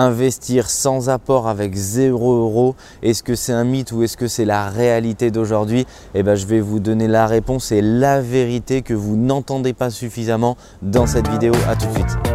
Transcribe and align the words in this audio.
investir 0.00 0.70
sans 0.70 1.08
apport 1.08 1.48
avec 1.48 1.74
0 1.74 2.34
euros, 2.34 2.74
est-ce 3.02 3.22
que 3.22 3.34
c'est 3.34 3.52
un 3.52 3.64
mythe 3.64 3.92
ou 3.92 4.02
est-ce 4.02 4.16
que 4.16 4.28
c'est 4.28 4.44
la 4.44 4.68
réalité 4.68 5.30
d'aujourd'hui? 5.30 5.86
Eh 6.14 6.22
bien, 6.22 6.34
je 6.34 6.46
vais 6.46 6.60
vous 6.60 6.80
donner 6.80 7.08
la 7.08 7.26
réponse 7.26 7.72
et 7.72 7.82
la 7.82 8.20
vérité 8.20 8.82
que 8.82 8.94
vous 8.94 9.16
n'entendez 9.16 9.72
pas 9.72 9.90
suffisamment 9.90 10.56
dans 10.82 11.06
cette 11.06 11.28
vidéo. 11.28 11.52
À 11.68 11.76
tout 11.76 11.86
de 11.86 11.94
suite. 11.94 12.33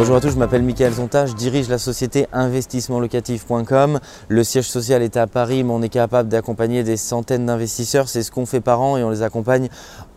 Bonjour 0.00 0.16
à 0.16 0.20
tous, 0.22 0.30
je 0.30 0.38
m'appelle 0.38 0.62
Michael 0.62 0.94
Zonta, 0.94 1.26
je 1.26 1.34
dirige 1.34 1.68
la 1.68 1.76
société 1.76 2.26
investissementlocatif.com. 2.32 4.00
Le 4.28 4.44
siège 4.44 4.66
social 4.66 5.02
est 5.02 5.18
à 5.18 5.26
Paris, 5.26 5.62
mais 5.62 5.74
on 5.74 5.82
est 5.82 5.90
capable 5.90 6.30
d'accompagner 6.30 6.82
des 6.84 6.96
centaines 6.96 7.44
d'investisseurs. 7.44 8.08
C'est 8.08 8.22
ce 8.22 8.30
qu'on 8.30 8.46
fait 8.46 8.62
par 8.62 8.80
an 8.80 8.96
et 8.96 9.04
on 9.04 9.10
les 9.10 9.20
accompagne 9.20 9.68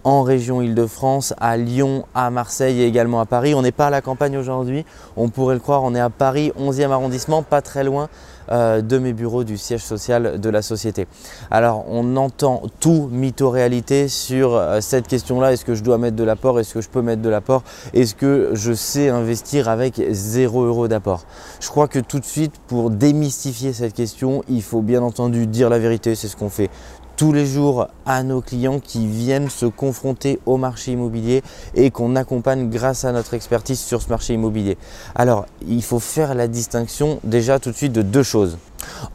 en 0.03 0.23
région 0.23 0.61
Île-de-France, 0.61 1.33
à 1.39 1.57
Lyon, 1.57 2.05
à 2.13 2.29
Marseille 2.29 2.81
et 2.81 2.85
également 2.85 3.19
à 3.19 3.25
Paris. 3.25 3.53
On 3.55 3.61
n'est 3.61 3.71
pas 3.71 3.87
à 3.87 3.89
la 3.89 4.01
campagne 4.01 4.37
aujourd'hui, 4.37 4.85
on 5.15 5.29
pourrait 5.29 5.55
le 5.55 5.61
croire, 5.61 5.83
on 5.83 5.95
est 5.95 5.99
à 5.99 6.09
Paris, 6.09 6.51
11e 6.59 6.91
arrondissement, 6.91 7.43
pas 7.43 7.61
très 7.61 7.83
loin 7.83 8.09
euh, 8.51 8.81
de 8.81 8.97
mes 8.97 9.13
bureaux 9.13 9.45
du 9.45 9.57
siège 9.57 9.83
social 9.83 10.39
de 10.39 10.49
la 10.49 10.61
société. 10.61 11.07
Alors 11.49 11.85
on 11.87 12.17
entend 12.17 12.63
tout 12.79 13.07
mytho-réalité 13.11 14.09
sur 14.09 14.55
euh, 14.55 14.81
cette 14.81 15.07
question-là, 15.07 15.53
est-ce 15.53 15.63
que 15.63 15.75
je 15.75 15.83
dois 15.83 15.97
mettre 15.97 16.17
de 16.17 16.23
l'apport, 16.23 16.59
est-ce 16.59 16.73
que 16.73 16.81
je 16.81 16.89
peux 16.89 17.01
mettre 17.01 17.21
de 17.21 17.29
l'apport, 17.29 17.63
est-ce 17.93 18.15
que 18.15 18.49
je 18.53 18.73
sais 18.73 19.07
investir 19.07 19.69
avec 19.69 20.01
0 20.09 20.63
euros 20.63 20.87
d'apport? 20.89 21.23
Je 21.61 21.69
crois 21.69 21.87
que 21.87 21.99
tout 21.99 22.19
de 22.19 22.25
suite, 22.25 22.53
pour 22.67 22.89
démystifier 22.89 23.71
cette 23.71 23.93
question, 23.93 24.43
il 24.49 24.61
faut 24.61 24.81
bien 24.81 25.01
entendu 25.01 25.47
dire 25.47 25.69
la 25.69 25.79
vérité, 25.79 26.15
c'est 26.15 26.27
ce 26.27 26.35
qu'on 26.35 26.49
fait 26.49 26.69
tous 27.15 27.31
les 27.31 27.45
jours 27.45 27.87
à 28.05 28.23
nos 28.23 28.41
clients 28.41 28.79
qui 28.79 29.07
viennent 29.07 29.49
se 29.49 29.65
confronter 29.65 30.39
au 30.45 30.57
marché 30.57 30.91
immobilier 30.93 31.41
et 31.75 31.91
qu'on 31.91 32.15
accompagne 32.15 32.69
grâce 32.69 33.05
à 33.05 33.11
notre 33.11 33.33
expertise 33.33 33.79
sur 33.79 34.01
ce 34.01 34.09
marché 34.09 34.33
immobilier. 34.33 34.77
Alors, 35.15 35.45
il 35.67 35.83
faut 35.83 35.99
faire 35.99 36.33
la 36.35 36.47
distinction 36.47 37.19
déjà 37.23 37.59
tout 37.59 37.71
de 37.71 37.75
suite 37.75 37.93
de 37.93 38.01
deux 38.01 38.23
choses. 38.23 38.57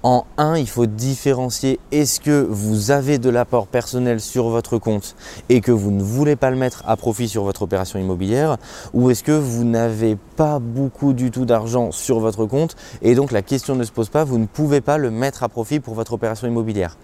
En 0.03 0.27
un, 0.37 0.57
il 0.57 0.69
faut 0.69 0.87
différencier 0.87 1.81
est-ce 1.93 2.21
que 2.21 2.47
vous 2.48 2.91
avez 2.91 3.19
de 3.19 3.31
l'apport 3.31 3.67
personnel 3.67 4.21
sur 4.21 4.48
votre 4.48 4.79
compte 4.79 5.17
et 5.48 5.61
que 5.61 5.73
vous 5.73 5.91
ne 5.91 6.03
voulez 6.03 6.37
pas 6.37 6.51
le 6.51 6.57
mettre 6.57 6.83
à 6.87 6.97
profit 6.97 7.29
sur 7.29 7.45
votre 7.45 7.62
opération 7.62 7.99
immobilière 7.99 8.56
ou 8.95 9.11
est-ce 9.11 9.23
que 9.23 9.33
vous 9.33 9.65
n'avez 9.65 10.17
pas 10.37 10.59
beaucoup 10.59 11.12
du 11.12 11.31
tout 11.31 11.45
d'argent 11.45 11.93
sur 11.93 12.21
votre 12.21 12.47
compte 12.47 12.77
et 13.03 13.15
donc 13.15 13.33
la 13.33 13.43
question 13.43 13.75
ne 13.75 13.84
se 13.84 13.93
pose 13.93 14.09
pas, 14.09 14.25
vous 14.25 14.39
ne 14.39 14.47
pouvez 14.47 14.81
pas 14.81 14.99
le 14.99 15.11
mettre 15.11 15.43
à 15.43 15.49
profit 15.49 15.81
pour 15.81 15.95
votre 15.95 16.12
opération 16.12 16.47
immobilière? 16.47 16.97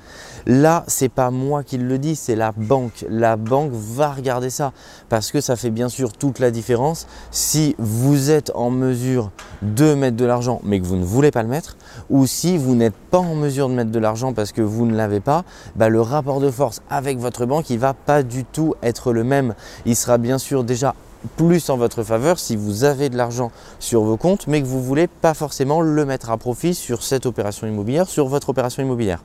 Là, 0.47 0.85
c'est 0.87 1.09
pas 1.09 1.31
moi 1.31 1.63
qui 1.63 1.79
le 1.79 1.99
dis, 1.99 2.17
c'est 2.17 2.37
la 2.37 2.53
banque. 2.53 3.05
La 3.09 3.37
banque 3.37 3.73
va 3.73 4.13
regarder 4.13 4.51
ça 4.51 4.73
parce 5.09 5.33
que 5.33 5.41
ça 5.41 5.57
fait 5.57 5.71
bien 5.71 5.89
sûr 5.89 6.13
toute 6.13 6.39
la 6.39 6.51
différence 6.51 7.07
si 7.31 7.75
vous 7.79 8.31
êtes 8.31 8.53
en 8.55 8.71
mesure 8.71 9.31
de 9.63 9.95
mettre 9.95 10.17
de 10.17 10.25
l'argent 10.25 10.61
mais 10.65 10.81
que 10.81 10.87
vous 10.87 10.97
ne 10.97 11.05
voulez 11.05 11.31
pas 11.31 11.43
le 11.43 11.49
mettre 11.49 11.77
ou 12.11 12.27
si 12.27 12.57
vous 12.57 12.64
n'êtes 12.73 12.97
pas 13.11 13.19
en 13.19 13.35
mesure 13.35 13.69
de 13.69 13.75
mettre 13.75 13.91
de 13.91 13.99
l'argent 13.99 14.33
parce 14.33 14.53
que 14.53 14.63
vous 14.63 14.87
ne 14.87 14.97
l'avez 14.97 15.21
pas, 15.21 15.45
bah, 15.77 15.89
le 15.89 16.01
rapport 16.01 16.41
de 16.41 16.51
force 16.51 16.81
avec 16.89 17.19
votre 17.19 17.47
banque, 17.47 17.71
il 17.71 17.79
va 17.79 17.95
pas 17.95 18.23
du 18.23 18.45
tout 18.45 18.75
être 18.83 19.13
le 19.13 19.25
même. 19.25 19.55
Il 19.87 19.97
sera 19.97 20.19
bien 20.19 20.39
sûr 20.39 20.65
déjà 20.65 20.95
plus 21.37 21.71
en 21.71 21.77
votre 21.77 22.03
faveur 22.03 22.39
si 22.39 22.57
vous 22.57 22.85
avez 22.85 23.09
de 23.09 23.17
l'argent 23.17 23.51
sur 23.79 24.03
vos 24.03 24.17
comptes, 24.17 24.47
mais 24.47 24.63
que 24.63 24.67
vous 24.67 24.79
ne 24.79 24.85
voulez 24.85 25.07
pas 25.07 25.35
forcément 25.35 25.81
le 25.81 26.05
mettre 26.05 26.31
à 26.31 26.37
profit 26.37 26.75
sur 26.75 27.03
cette 27.03 27.27
opération 27.27 27.67
immobilière, 27.67 28.09
sur 28.09 28.29
votre 28.29 28.49
opération 28.51 28.83
immobilière. 28.83 29.23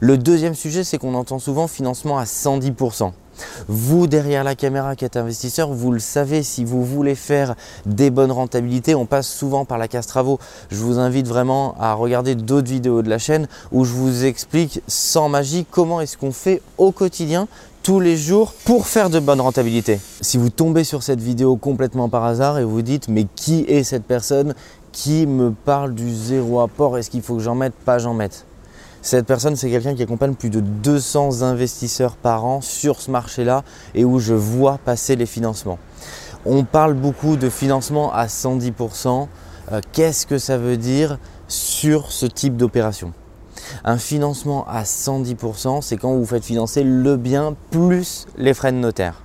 Le 0.00 0.18
deuxième 0.18 0.54
sujet, 0.54 0.84
c'est 0.84 0.98
qu'on 0.98 1.14
entend 1.14 1.38
souvent 1.38 1.66
financement 1.66 2.18
à 2.18 2.24
110%. 2.24 3.12
Vous, 3.68 4.06
derrière 4.06 4.44
la 4.44 4.54
caméra 4.54 4.96
qui 4.96 5.04
êtes 5.04 5.16
investisseur, 5.16 5.72
vous 5.72 5.92
le 5.92 5.98
savez, 5.98 6.42
si 6.42 6.64
vous 6.64 6.84
voulez 6.84 7.14
faire 7.14 7.54
des 7.86 8.10
bonnes 8.10 8.32
rentabilités, 8.32 8.94
on 8.94 9.06
passe 9.06 9.28
souvent 9.28 9.64
par 9.64 9.78
la 9.78 9.88
case 9.88 10.06
travaux. 10.06 10.38
Je 10.70 10.76
vous 10.76 10.98
invite 10.98 11.26
vraiment 11.26 11.74
à 11.78 11.94
regarder 11.94 12.34
d'autres 12.34 12.68
vidéos 12.68 13.02
de 13.02 13.08
la 13.08 13.18
chaîne 13.18 13.48
où 13.72 13.84
je 13.84 13.92
vous 13.92 14.24
explique 14.24 14.80
sans 14.86 15.28
magie 15.28 15.66
comment 15.70 16.00
est-ce 16.00 16.16
qu'on 16.16 16.32
fait 16.32 16.62
au 16.78 16.92
quotidien 16.92 17.48
tous 17.82 18.00
les 18.00 18.16
jours 18.16 18.54
pour 18.64 18.86
faire 18.86 19.10
de 19.10 19.20
bonnes 19.20 19.42
rentabilités. 19.42 20.00
Si 20.22 20.38
vous 20.38 20.48
tombez 20.48 20.84
sur 20.84 21.02
cette 21.02 21.20
vidéo 21.20 21.56
complètement 21.56 22.08
par 22.08 22.24
hasard 22.24 22.58
et 22.58 22.64
vous 22.64 22.80
dites 22.80 23.08
mais 23.08 23.26
qui 23.36 23.66
est 23.68 23.84
cette 23.84 24.04
personne 24.04 24.54
qui 24.90 25.26
me 25.26 25.50
parle 25.50 25.94
du 25.94 26.14
zéro 26.14 26.60
apport, 26.60 26.96
est-ce 26.96 27.10
qu'il 27.10 27.20
faut 27.20 27.34
que 27.34 27.42
j'en 27.42 27.54
mette, 27.54 27.74
pas 27.74 27.98
j'en 27.98 28.14
mette 28.14 28.46
cette 29.04 29.26
personne, 29.26 29.54
c'est 29.54 29.68
quelqu'un 29.68 29.94
qui 29.94 30.02
accompagne 30.02 30.34
plus 30.34 30.48
de 30.48 30.60
200 30.60 31.42
investisseurs 31.42 32.16
par 32.16 32.46
an 32.46 32.62
sur 32.62 33.02
ce 33.02 33.10
marché-là 33.10 33.62
et 33.94 34.02
où 34.02 34.18
je 34.18 34.32
vois 34.32 34.78
passer 34.78 35.14
les 35.14 35.26
financements. 35.26 35.78
On 36.46 36.64
parle 36.64 36.94
beaucoup 36.94 37.36
de 37.36 37.50
financement 37.50 38.14
à 38.14 38.28
110%. 38.28 39.28
Euh, 39.72 39.80
qu'est-ce 39.92 40.26
que 40.26 40.38
ça 40.38 40.56
veut 40.56 40.78
dire 40.78 41.18
sur 41.48 42.12
ce 42.12 42.24
type 42.24 42.56
d'opération? 42.56 43.12
Un 43.84 43.98
financement 43.98 44.66
à 44.66 44.84
110%, 44.84 45.82
c'est 45.82 45.98
quand 45.98 46.14
vous 46.14 46.24
faites 46.24 46.44
financer 46.44 46.82
le 46.82 47.18
bien 47.18 47.54
plus 47.70 48.26
les 48.38 48.54
frais 48.54 48.72
de 48.72 48.78
notaire. 48.78 49.23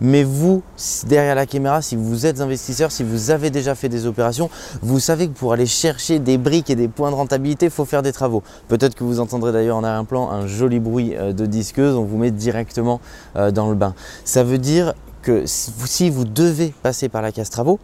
Mais 0.00 0.22
vous, 0.22 0.62
derrière 1.06 1.34
la 1.34 1.46
caméra, 1.46 1.82
si 1.82 1.96
vous 1.96 2.26
êtes 2.26 2.40
investisseur, 2.40 2.90
si 2.90 3.02
vous 3.02 3.30
avez 3.30 3.50
déjà 3.50 3.74
fait 3.74 3.88
des 3.88 4.06
opérations, 4.06 4.50
vous 4.82 5.00
savez 5.00 5.28
que 5.28 5.32
pour 5.32 5.52
aller 5.52 5.66
chercher 5.66 6.18
des 6.18 6.38
briques 6.38 6.70
et 6.70 6.76
des 6.76 6.88
points 6.88 7.10
de 7.10 7.16
rentabilité, 7.16 7.66
il 7.66 7.72
faut 7.72 7.84
faire 7.84 8.02
des 8.02 8.12
travaux. 8.12 8.42
Peut-être 8.68 8.94
que 8.94 9.04
vous 9.04 9.20
entendrez 9.20 9.52
d'ailleurs 9.52 9.76
en 9.76 9.84
arrière-plan 9.84 10.30
un 10.30 10.46
joli 10.46 10.80
bruit 10.80 11.14
euh, 11.16 11.32
de 11.32 11.46
disqueuse, 11.46 11.96
on 11.96 12.04
vous 12.04 12.18
met 12.18 12.30
directement 12.30 13.00
euh, 13.36 13.50
dans 13.50 13.68
le 13.68 13.74
bain. 13.74 13.94
Ça 14.24 14.44
veut 14.44 14.58
dire 14.58 14.94
que 15.22 15.44
si 15.46 16.10
vous 16.10 16.24
devez 16.24 16.72
passer 16.82 17.08
par 17.08 17.22
la 17.22 17.32
case 17.32 17.50
travaux, 17.50 17.78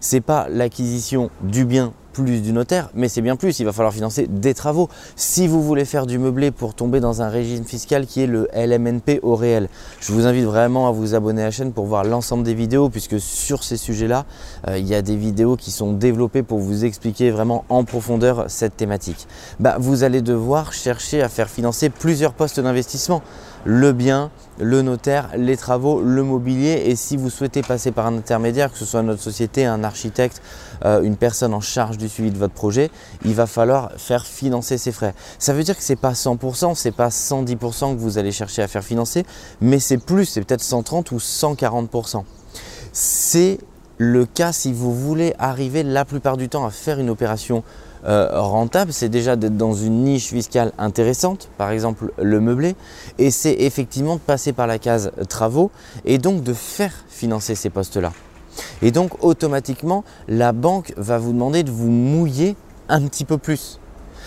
c'est 0.00 0.20
pas 0.20 0.48
l'acquisition 0.48 1.30
du 1.42 1.64
bien 1.64 1.92
plus 2.24 2.40
du 2.40 2.52
notaire, 2.52 2.88
mais 2.94 3.08
c'est 3.08 3.20
bien 3.20 3.36
plus, 3.36 3.60
il 3.60 3.66
va 3.66 3.72
falloir 3.72 3.92
financer 3.92 4.26
des 4.26 4.54
travaux. 4.54 4.88
Si 5.16 5.46
vous 5.46 5.62
voulez 5.62 5.84
faire 5.84 6.06
du 6.06 6.18
meublé 6.18 6.50
pour 6.50 6.74
tomber 6.74 7.00
dans 7.00 7.20
un 7.20 7.28
régime 7.28 7.64
fiscal 7.64 8.06
qui 8.06 8.22
est 8.22 8.26
le 8.26 8.48
LMNP 8.54 9.20
au 9.22 9.36
réel, 9.36 9.68
je 10.00 10.12
vous 10.12 10.26
invite 10.26 10.44
vraiment 10.44 10.88
à 10.88 10.92
vous 10.92 11.14
abonner 11.14 11.42
à 11.42 11.46
la 11.46 11.50
chaîne 11.50 11.72
pour 11.72 11.84
voir 11.84 12.04
l'ensemble 12.04 12.42
des 12.42 12.54
vidéos, 12.54 12.88
puisque 12.88 13.20
sur 13.20 13.62
ces 13.62 13.76
sujets-là, 13.76 14.24
euh, 14.68 14.78
il 14.78 14.86
y 14.86 14.94
a 14.94 15.02
des 15.02 15.16
vidéos 15.16 15.56
qui 15.56 15.70
sont 15.70 15.92
développées 15.92 16.42
pour 16.42 16.58
vous 16.58 16.86
expliquer 16.86 17.30
vraiment 17.30 17.66
en 17.68 17.84
profondeur 17.84 18.46
cette 18.48 18.76
thématique. 18.76 19.26
Bah, 19.60 19.76
vous 19.78 20.02
allez 20.02 20.22
devoir 20.22 20.72
chercher 20.72 21.20
à 21.20 21.28
faire 21.28 21.50
financer 21.50 21.90
plusieurs 21.90 22.32
postes 22.32 22.60
d'investissement 22.60 23.22
le 23.66 23.92
bien, 23.92 24.30
le 24.60 24.80
notaire, 24.80 25.30
les 25.36 25.56
travaux, 25.56 26.00
le 26.00 26.22
mobilier. 26.22 26.84
Et 26.86 26.94
si 26.94 27.16
vous 27.16 27.30
souhaitez 27.30 27.62
passer 27.62 27.90
par 27.90 28.06
un 28.06 28.16
intermédiaire, 28.16 28.72
que 28.72 28.78
ce 28.78 28.84
soit 28.84 29.02
notre 29.02 29.20
société, 29.20 29.66
un 29.66 29.82
architecte, 29.82 30.40
euh, 30.84 31.02
une 31.02 31.16
personne 31.16 31.52
en 31.52 31.60
charge 31.60 31.98
du 31.98 32.08
suivi 32.08 32.30
de 32.30 32.38
votre 32.38 32.54
projet, 32.54 32.90
il 33.24 33.34
va 33.34 33.46
falloir 33.46 33.90
faire 33.96 34.24
financer 34.24 34.78
ces 34.78 34.92
frais. 34.92 35.14
Ça 35.40 35.52
veut 35.52 35.64
dire 35.64 35.76
que 35.76 35.82
ce 35.82 35.92
n'est 35.92 35.96
pas 35.96 36.12
100%, 36.12 36.76
ce 36.76 36.88
n'est 36.88 36.92
pas 36.92 37.08
110% 37.08 37.94
que 37.94 38.00
vous 38.00 38.18
allez 38.18 38.32
chercher 38.32 38.62
à 38.62 38.68
faire 38.68 38.84
financer, 38.84 39.26
mais 39.60 39.80
c'est 39.80 39.98
plus, 39.98 40.26
c'est 40.26 40.42
peut-être 40.42 40.62
130 40.62 41.10
ou 41.10 41.16
140%. 41.16 42.22
C'est 42.92 43.58
le 43.98 44.26
cas 44.26 44.52
si 44.52 44.72
vous 44.72 44.94
voulez 44.94 45.34
arriver 45.38 45.82
la 45.82 46.04
plupart 46.04 46.36
du 46.36 46.48
temps 46.48 46.64
à 46.64 46.70
faire 46.70 47.00
une 47.00 47.10
opération 47.10 47.64
euh, 48.06 48.28
rentable, 48.40 48.92
c'est 48.92 49.08
déjà 49.08 49.36
d'être 49.36 49.56
dans 49.56 49.74
une 49.74 50.04
niche 50.04 50.28
fiscale 50.28 50.72
intéressante, 50.78 51.48
par 51.58 51.70
exemple 51.70 52.12
le 52.18 52.40
meublé, 52.40 52.76
et 53.18 53.30
c'est 53.30 53.54
effectivement 53.54 54.14
de 54.14 54.20
passer 54.20 54.52
par 54.52 54.66
la 54.66 54.78
case 54.78 55.10
travaux 55.28 55.70
et 56.04 56.18
donc 56.18 56.42
de 56.42 56.52
faire 56.52 56.92
financer 57.08 57.54
ces 57.54 57.70
postes-là. 57.70 58.12
Et 58.82 58.90
donc 58.90 59.24
automatiquement, 59.24 60.04
la 60.28 60.52
banque 60.52 60.92
va 60.96 61.18
vous 61.18 61.32
demander 61.32 61.62
de 61.62 61.70
vous 61.70 61.90
mouiller 61.90 62.56
un 62.88 63.02
petit 63.02 63.24
peu 63.24 63.38
plus. 63.38 63.80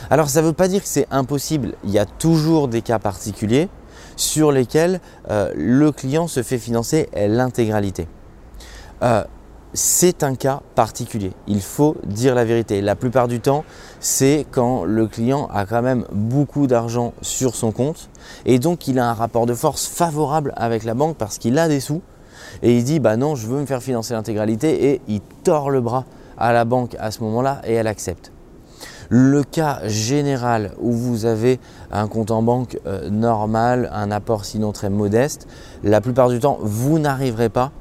Alors 0.09 0.30
ça 0.30 0.42
ne 0.42 0.48
veut 0.48 0.53
pas 0.53 0.68
dire 0.68 0.81
que 0.81 0.88
c'est 0.88 1.07
impossible, 1.12 1.74
il 1.83 1.92
y 1.92 2.00
a 2.00 2.06
toujours 2.06 2.68
des 2.68 2.81
cas 2.81 3.00
particuliers 3.00 3.69
sur 4.15 4.51
lesquels 4.51 5.00
euh, 5.30 5.51
le 5.56 5.92
client 5.92 6.27
se 6.27 6.44
fait 6.44 6.57
financer 6.57 7.09
l'intégralité. 7.15 8.07
Euh, 9.01 9.24
c'est 9.74 10.24
un 10.24 10.36
cas 10.36 10.62
particulier. 10.75 11.31
Il 11.48 11.62
faut 11.62 11.95
dire 12.06 12.36
la 12.36 12.45
vérité. 12.45 12.81
La 12.81 12.95
plupart 12.95 13.27
du 13.27 13.39
temps, 13.39 13.63
c'est 14.00 14.45
quand 14.50 14.83
le 14.83 15.07
client 15.07 15.48
a 15.54 15.66
quand 15.66 15.81
même 15.81 16.06
beaucoup 16.12 16.68
d'argent 16.68 17.13
sur 17.21 17.56
son 17.56 17.71
compte 17.71 18.10
et 18.45 18.60
donc 18.60 18.88
il 18.88 19.00
a 19.00 19.10
un 19.10 19.13
rapport 19.13 19.45
de 19.45 19.54
force 19.54 19.86
favorable 19.86 20.54
avec 20.56 20.83
la 20.83 20.94
banque 20.94 21.18
parce 21.18 21.38
qu'il 21.38 21.57
a 21.60 21.68
des 21.68 21.80
sous 21.80 22.01
et 22.63 22.77
il 22.77 22.83
dit 22.83 23.00
bah 23.00 23.18
non, 23.18 23.36
je 23.36 23.48
veux 23.48 23.60
me 23.60 23.66
faire 23.66 23.83
financer 23.83 24.13
l'intégralité 24.13 24.92
et 24.92 25.01
il 25.07 25.21
tord 25.44 25.69
le 25.69 25.81
bras 25.81 26.06
à 26.38 26.54
la 26.54 26.65
banque 26.65 26.95
à 27.00 27.12
ce 27.12 27.22
moment-là 27.24 27.62
et 27.65 27.74
elle 27.74 27.88
accepte. 27.88 28.31
Le 29.10 29.44
cas 29.44 29.80
général 29.88 30.74
où 30.80 30.92
vous 30.92 31.25
avez 31.25 31.60
un 31.92 32.07
compte 32.07 32.30
en 32.30 32.44
banque 32.44 32.80
euh, 32.86 33.10
normal, 33.10 33.89
un 33.92 34.12
apport 34.12 34.45
sinon 34.45 34.72
très 34.72 34.89
modeste, 34.89 35.48
la 35.83 36.00
plupart 36.00 36.30
du 36.30 36.39
temps, 36.39 36.60
vous 36.62 37.00
n'arriverez 37.00 37.50
pas 37.50 37.72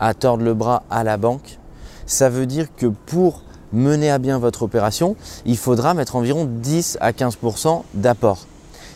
à 0.00 0.14
tordre 0.14 0.44
le 0.44 0.54
bras 0.54 0.82
à 0.90 1.04
la 1.04 1.16
banque. 1.16 1.58
Ça 2.06 2.28
veut 2.28 2.46
dire 2.46 2.68
que 2.76 2.86
pour 2.86 3.42
mener 3.72 4.10
à 4.10 4.18
bien 4.18 4.38
votre 4.38 4.62
opération, 4.62 5.16
il 5.44 5.56
faudra 5.56 5.94
mettre 5.94 6.16
environ 6.16 6.48
10 6.50 6.98
à 7.00 7.12
15% 7.12 7.82
d'apport. 7.94 8.46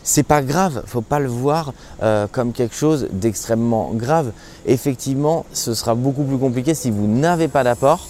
C'est 0.03 0.23
pas 0.23 0.41
grave, 0.41 0.83
faut 0.85 1.01
pas 1.01 1.19
le 1.19 1.29
voir 1.29 1.73
euh, 2.01 2.27
comme 2.29 2.51
quelque 2.51 2.75
chose 2.75 3.07
d'extrêmement 3.11 3.91
grave. 3.93 4.31
Effectivement, 4.65 5.45
ce 5.53 5.73
sera 5.73 5.95
beaucoup 5.95 6.23
plus 6.23 6.37
compliqué 6.37 6.73
si 6.73 6.91
vous 6.91 7.07
n'avez 7.07 7.47
pas 7.47 7.63
d'apport 7.63 8.07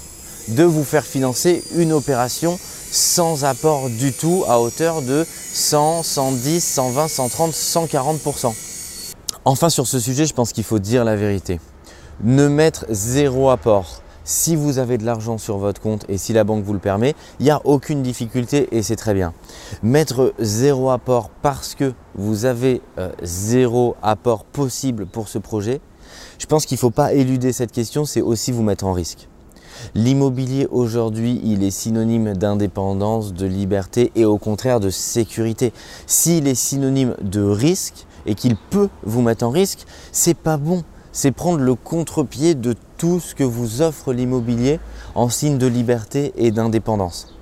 de 0.49 0.63
vous 0.63 0.83
faire 0.83 1.05
financer 1.05 1.63
une 1.75 1.93
opération 1.93 2.57
sans 2.91 3.45
apport 3.45 3.89
du 3.89 4.11
tout 4.11 4.43
à 4.47 4.59
hauteur 4.59 5.01
de 5.01 5.25
100, 5.53 6.03
110, 6.03 6.63
120, 6.63 7.07
130, 7.07 7.51
140%. 7.51 8.53
Enfin 9.45 9.69
sur 9.69 9.87
ce 9.87 9.99
sujet, 9.99 10.25
je 10.25 10.33
pense 10.33 10.51
qu'il 10.51 10.63
faut 10.63 10.79
dire 10.79 11.03
la 11.03 11.15
vérité. 11.15 11.59
Ne 12.21 12.47
mettre 12.47 12.85
zéro 12.89 13.49
apport 13.49 14.01
si 14.23 14.55
vous 14.55 14.77
avez 14.77 14.97
de 14.97 15.05
l'argent 15.05 15.37
sur 15.37 15.57
votre 15.57 15.81
compte 15.81 16.05
et 16.07 16.17
si 16.17 16.33
la 16.33 16.43
banque 16.43 16.63
vous 16.63 16.73
le 16.73 16.79
permet, 16.79 17.13
il 17.39 17.43
n'y 17.43 17.51
a 17.51 17.61
aucune 17.65 18.01
difficulté 18.01 18.69
et 18.71 18.81
c'est 18.81 18.95
très 18.95 19.13
bien. 19.13 19.33
Mettre 19.81 20.33
zéro 20.39 20.91
apport 20.91 21.29
parce 21.41 21.75
que 21.75 21.93
vous 22.15 22.45
avez 22.45 22.81
euh, 22.99 23.11
zéro 23.21 23.95
apport 24.01 24.45
possible 24.45 25.05
pour 25.05 25.27
ce 25.27 25.39
projet, 25.39 25.81
je 26.39 26.45
pense 26.45 26.65
qu'il 26.65 26.75
ne 26.75 26.79
faut 26.79 26.89
pas 26.89 27.13
éluder 27.13 27.51
cette 27.51 27.71
question, 27.71 28.05
c'est 28.05 28.21
aussi 28.21 28.51
vous 28.51 28.63
mettre 28.63 28.85
en 28.85 28.93
risque. 28.93 29.27
L'immobilier 29.95 30.67
aujourd'hui, 30.71 31.41
il 31.43 31.63
est 31.63 31.71
synonyme 31.71 32.33
d'indépendance, 32.33 33.33
de 33.33 33.45
liberté 33.45 34.11
et 34.15 34.23
au 34.23 34.37
contraire 34.37 34.79
de 34.79 34.89
sécurité. 34.89 35.73
S'il 36.07 36.47
est 36.47 36.55
synonyme 36.55 37.15
de 37.21 37.41
risque 37.41 38.05
et 38.25 38.35
qu'il 38.35 38.55
peut 38.55 38.89
vous 39.03 39.21
mettre 39.21 39.45
en 39.45 39.49
risque, 39.49 39.85
c'est 40.11 40.37
pas 40.37 40.57
bon. 40.57 40.83
C'est 41.13 41.31
prendre 41.31 41.59
le 41.59 41.75
contre-pied 41.75 42.55
de 42.55 42.75
tout 42.97 43.19
ce 43.19 43.35
que 43.35 43.43
vous 43.43 43.81
offre 43.81 44.11
l'immobilier 44.13 44.79
en 45.13 45.29
signe 45.29 45.57
de 45.57 45.67
liberté 45.67 46.33
et 46.35 46.51
d'indépendance. 46.51 47.37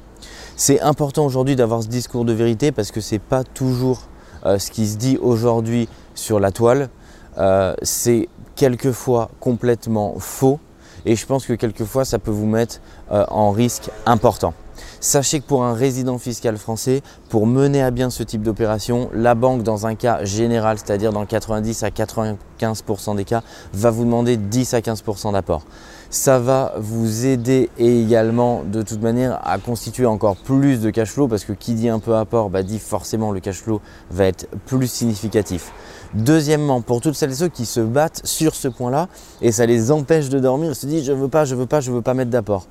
C'est 0.58 0.82
important 0.82 1.26
aujourd'hui 1.26 1.56
d'avoir 1.56 1.82
ce 1.82 1.88
discours 1.88 2.26
de 2.26 2.34
vérité 2.34 2.72
parce 2.72 2.92
que 2.92 3.02
ce 3.02 3.16
n'est 3.16 3.20
pas 3.20 3.44
toujours 3.44 4.02
euh, 4.46 4.60
ce 4.60 4.70
qui 4.72 4.88
se 4.88 4.98
dit 4.98 5.18
aujourd'hui 5.22 5.88
sur 6.16 6.40
la 6.40 6.52
toile. 6.52 6.90
Euh, 7.38 7.74
c'est 7.82 8.28
quelquefois 8.56 9.32
complètement 9.40 10.16
faux 10.20 10.60
et 11.06 11.16
je 11.16 11.26
pense 11.26 11.46
que 11.46 11.54
quelquefois 11.54 12.04
ça 12.06 12.20
peut 12.20 12.30
vous 12.30 12.46
mettre 12.46 12.82
euh, 13.12 13.26
en 13.30 13.52
risque 13.52 13.90
important. 14.06 14.54
Sachez 15.00 15.40
que 15.40 15.46
pour 15.46 15.64
un 15.64 15.74
résident 15.74 16.18
fiscal 16.18 16.58
français, 16.58 17.02
pour 17.30 17.48
mener 17.48 17.82
à 17.82 17.92
bien 17.92 18.10
ce 18.10 18.24
type 18.24 18.44
d'opération, 18.44 19.10
la 19.14 19.36
banque 19.36 19.64
dans 19.64 19.88
un 19.88 19.96
cas 19.96 20.24
général, 20.24 20.78
c'est-à-dire 20.78 21.12
dans 21.12 21.26
90 21.26 21.84
à 21.84 21.90
95% 21.90 23.16
des 23.16 23.26
cas, 23.26 23.42
va 23.74 23.90
vous 23.90 24.06
demander 24.06 24.38
10 24.38 24.74
à 24.74 24.80
15% 24.80 25.34
d'apport. 25.34 25.64
Ça 26.10 26.40
va 26.40 26.74
vous 26.78 27.26
aider 27.26 27.70
également 27.78 28.64
de 28.64 28.82
toute 28.82 29.02
manière 29.02 29.40
à 29.48 29.58
constituer 29.58 30.06
encore 30.06 30.36
plus 30.36 30.82
de 30.82 30.90
cash 30.90 31.10
flow 31.10 31.30
parce 31.30 31.46
que 31.46 31.54
qui 31.54 31.74
dit 31.74 31.88
un 31.88 32.00
peu 32.00 32.16
apport 32.16 32.50
bah, 32.50 32.64
dit 32.64 32.80
forcément 32.80 33.32
le 33.32 33.40
cash 33.40 33.62
flow 33.62 33.80
va 34.12 34.26
être 34.26 34.48
plus 34.66 34.88
significatif. 34.88 35.72
Deuxièmement, 36.14 36.82
pour 36.82 37.00
toutes 37.00 37.16
celles 37.16 37.32
et 37.32 37.36
ceux 37.36 37.48
qui 37.48 37.66
se 37.66 37.80
battent 37.80 38.22
sur 38.26 38.56
ce 38.56 38.68
point-là 38.68 39.08
et 39.42 39.54
ça 39.54 39.66
les 39.66 39.90
empêche 39.90 40.28
de 40.28 40.40
dormir, 40.40 40.72
ils 40.72 40.76
se 40.76 40.86
disent 40.86 41.06
je 41.06 41.14
veux 41.14 41.30
pas, 41.30 41.46
je 41.46 41.56
veux 41.56 41.66
pas, 41.66 41.80
je 41.80 41.92
veux 41.92 42.02
pas 42.02 42.14
mettre 42.14 42.30
d'apport. 42.30 42.68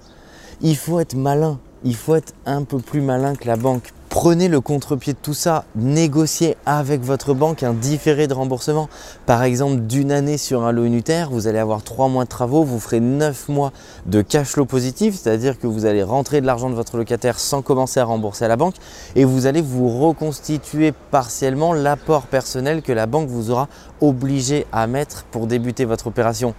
Il 0.61 0.77
faut 0.77 1.01
être 1.01 1.15
malin, 1.15 1.59
il 1.85 1.97
faut 1.97 2.15
être 2.15 2.35
un 2.47 2.65
peu 2.65 2.79
plus 2.79 3.01
malin 3.01 3.35
que 3.35 3.47
la 3.47 3.57
banque. 3.57 3.93
Prenez 4.11 4.49
le 4.49 4.61
contre-pied 4.61 5.13
de 5.13 5.19
tout 5.23 5.35
ça, 5.35 5.65
négociez 5.77 6.57
avec 6.67 7.01
votre 7.01 7.33
banque 7.33 7.63
un 7.63 7.73
différé 7.73 8.27
de 8.27 8.35
remboursement. 8.35 8.89
Par 9.25 9.45
exemple, 9.45 9.83
d'une 9.83 10.11
année 10.11 10.37
sur 10.37 10.65
un 10.65 10.73
lot 10.73 10.85
unitaire, 10.85 11.31
vous 11.31 11.47
allez 11.47 11.61
avoir 11.61 11.85
trois 11.85 12.09
mois 12.09 12.25
de 12.25 12.29
travaux, 12.29 12.65
vous 12.65 12.81
ferez 12.81 12.99
neuf 12.99 13.49
mois 13.49 13.73
de 14.07 14.21
cash 14.21 14.49
flow 14.49 14.65
positif, 14.65 15.15
c'est-à-dire 15.15 15.61
que 15.61 15.69
vous 15.69 15.87
allez 15.87 16.03
rentrer 16.03 16.41
de 16.41 16.47
l'argent 16.47 16.71
de 16.71 16.75
votre 16.75 16.97
locataire 16.97 17.39
sans 17.39 17.63
commencer 17.63 18.01
à 18.01 18.05
rembourser 18.05 18.47
à 18.47 18.49
la 18.49 18.57
banque 18.57 18.75
et 19.15 19.25
vous 19.25 19.47
allez 19.47 19.63
vous 19.63 19.89
reconstituer 19.89 20.93
partiellement 21.13 21.73
l'apport 21.73 22.27
personnel 22.27 22.83
que 22.83 22.93
la 22.93 23.07
banque 23.07 23.29
vous 23.29 23.53
aura 23.53 23.69
obligé 24.01 24.67
à 24.73 24.89
mettre 24.89 25.23
pour 25.31 25.47
débuter 25.47 25.85
votre 25.85 26.09
opération. 26.09 26.55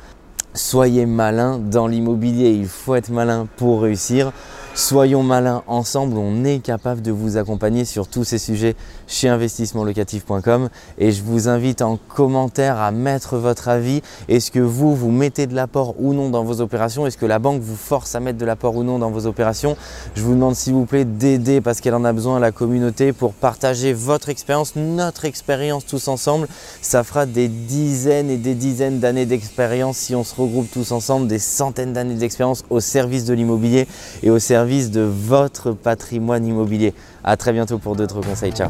Soyez 0.53 1.05
malin 1.05 1.59
dans 1.59 1.87
l'immobilier, 1.87 2.51
il 2.51 2.67
faut 2.67 2.95
être 2.95 3.09
malin 3.09 3.47
pour 3.57 3.81
réussir. 3.81 4.31
Soyons 4.73 5.21
malins 5.21 5.63
ensemble, 5.67 6.15
on 6.17 6.45
est 6.45 6.59
capable 6.59 7.01
de 7.01 7.11
vous 7.11 7.35
accompagner 7.35 7.83
sur 7.83 8.07
tous 8.07 8.23
ces 8.23 8.37
sujets 8.37 8.77
chez 9.05 9.27
investissementlocatif.com 9.27 10.69
et 10.97 11.11
je 11.11 11.21
vous 11.23 11.49
invite 11.49 11.81
en 11.81 11.97
commentaire 11.97 12.77
à 12.77 12.91
mettre 12.91 13.35
votre 13.35 13.67
avis. 13.67 14.01
Est-ce 14.29 14.49
que 14.49 14.61
vous, 14.61 14.95
vous 14.95 15.11
mettez 15.11 15.45
de 15.45 15.53
l'apport 15.53 15.95
ou 15.99 16.13
non 16.13 16.29
dans 16.29 16.45
vos 16.45 16.61
opérations? 16.61 17.05
Est-ce 17.05 17.17
que 17.17 17.25
la 17.25 17.37
banque 17.37 17.61
vous 17.61 17.75
force 17.75 18.15
à 18.15 18.21
mettre 18.21 18.37
de 18.37 18.45
l'apport 18.45 18.77
ou 18.77 18.83
non 18.83 18.97
dans 18.97 19.11
vos 19.11 19.25
opérations? 19.25 19.75
Je 20.15 20.21
vous 20.21 20.35
demande 20.35 20.55
s'il 20.55 20.73
vous 20.73 20.85
plaît 20.85 21.03
d'aider 21.03 21.59
parce 21.59 21.81
qu'elle 21.81 21.95
en 21.95 22.05
a 22.05 22.13
besoin 22.13 22.37
à 22.37 22.39
la 22.39 22.53
communauté 22.53 23.11
pour 23.11 23.33
partager 23.33 23.91
votre 23.91 24.29
expérience, 24.29 24.77
notre 24.77 25.25
expérience 25.25 25.85
tous 25.85 26.07
ensemble. 26.07 26.47
Ça 26.81 27.03
fera 27.03 27.25
des 27.25 27.49
dizaines 27.49 28.29
et 28.29 28.37
des 28.37 28.55
dizaines 28.55 28.99
d'années 28.99 29.25
d'expérience 29.25 29.97
si 29.97 30.15
on 30.15 30.23
se 30.23 30.33
regroupe 30.33 30.71
tous 30.71 30.93
ensemble, 30.93 31.27
des 31.27 31.39
centaines 31.39 31.91
d'années 31.91 32.15
d'expérience 32.15 32.63
au 32.69 32.79
service 32.79 33.25
de 33.25 33.33
l'immobilier 33.33 33.85
et 34.23 34.29
au 34.29 34.39
service 34.39 34.60
de 34.91 35.01
votre 35.01 35.71
patrimoine 35.71 36.45
immobilier. 36.45 36.93
A 37.23 37.37
très 37.37 37.53
bientôt 37.53 37.77
pour 37.77 37.95
d'autres 37.95 38.21
conseils. 38.21 38.51
Ciao 38.51 38.69